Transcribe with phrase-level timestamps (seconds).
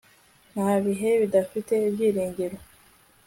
[0.53, 2.57] Nta bihe bidafite ibyiringiro